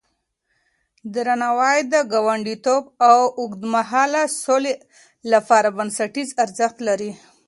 [1.13, 4.73] درناوی د ګاونډيتوب او اوږدمهاله سولې
[5.31, 7.11] لپاره بنسټيز ارزښت لري.